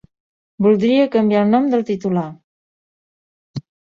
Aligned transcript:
Voldria 0.67 1.03
canviar 1.15 1.43
el 1.47 1.51
nom 1.55 1.67
del 1.75 1.85
titular. 1.91 2.25